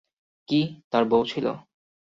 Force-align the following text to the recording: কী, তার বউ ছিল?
কী, 0.47 0.59
তার 0.91 1.03
বউ 1.05 1.23
ছিল? 1.25 1.45